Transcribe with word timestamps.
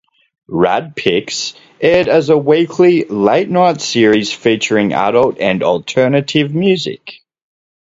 "RadPix" 0.49 1.53
aired 1.79 2.07
as 2.07 2.29
a 2.29 2.35
weekly, 2.35 3.03
late 3.03 3.51
night 3.51 3.81
series 3.81 4.33
featuring 4.33 4.93
adult 4.93 5.37
and 5.39 5.61
alternative 5.61 6.55
music. 6.55 7.19